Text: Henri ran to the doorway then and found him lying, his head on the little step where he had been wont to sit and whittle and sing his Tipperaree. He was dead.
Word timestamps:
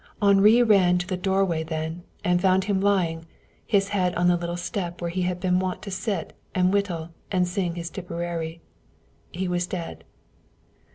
Henri 0.19 0.63
ran 0.63 0.97
to 0.97 1.05
the 1.05 1.15
doorway 1.15 1.61
then 1.61 2.01
and 2.23 2.41
found 2.41 2.63
him 2.63 2.81
lying, 2.81 3.23
his 3.67 3.89
head 3.89 4.15
on 4.15 4.27
the 4.27 4.35
little 4.35 4.57
step 4.57 4.99
where 4.99 5.11
he 5.11 5.21
had 5.21 5.39
been 5.39 5.59
wont 5.59 5.83
to 5.83 5.91
sit 5.91 6.35
and 6.55 6.73
whittle 6.73 7.11
and 7.31 7.47
sing 7.47 7.75
his 7.75 7.91
Tipperaree. 7.91 8.61
He 9.31 9.47
was 9.47 9.67
dead. 9.67 10.03